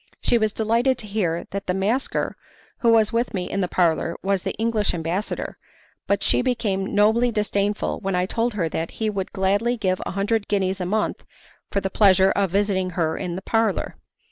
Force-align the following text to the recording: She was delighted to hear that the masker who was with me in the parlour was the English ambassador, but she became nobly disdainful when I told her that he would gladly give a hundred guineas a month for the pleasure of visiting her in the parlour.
She 0.19 0.39
was 0.39 0.51
delighted 0.51 0.97
to 0.97 1.05
hear 1.05 1.45
that 1.51 1.67
the 1.67 1.75
masker 1.75 2.35
who 2.79 2.89
was 2.91 3.13
with 3.13 3.35
me 3.35 3.47
in 3.47 3.61
the 3.61 3.67
parlour 3.67 4.17
was 4.23 4.41
the 4.41 4.53
English 4.55 4.95
ambassador, 4.95 5.59
but 6.07 6.23
she 6.23 6.41
became 6.41 6.95
nobly 6.95 7.29
disdainful 7.29 7.99
when 7.99 8.15
I 8.15 8.25
told 8.25 8.55
her 8.55 8.67
that 8.69 8.89
he 8.97 9.11
would 9.11 9.31
gladly 9.31 9.77
give 9.77 10.01
a 10.03 10.09
hundred 10.13 10.47
guineas 10.47 10.81
a 10.81 10.87
month 10.87 11.23
for 11.69 11.81
the 11.81 11.91
pleasure 11.91 12.31
of 12.31 12.49
visiting 12.49 12.89
her 12.97 13.15
in 13.15 13.35
the 13.35 13.43
parlour. 13.43 13.95